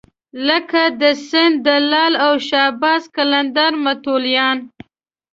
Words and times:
لکه 0.47 0.81
د 1.01 1.03
سیند 1.27 1.55
د 1.65 1.67
لعل 1.89 2.13
او 2.25 2.33
شهباز 2.47 3.01
قلندر 3.15 3.71
متولیان. 3.85 4.57